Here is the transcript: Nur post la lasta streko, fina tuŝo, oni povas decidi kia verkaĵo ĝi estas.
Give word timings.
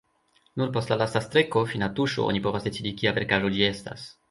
Nur 0.61 0.71
post 0.77 0.93
la 0.93 0.97
lasta 1.01 1.21
streko, 1.25 1.63
fina 1.73 1.91
tuŝo, 2.01 2.27
oni 2.33 2.43
povas 2.49 2.67
decidi 2.71 2.97
kia 3.03 3.15
verkaĵo 3.21 3.55
ĝi 3.59 3.65
estas. 3.71 4.11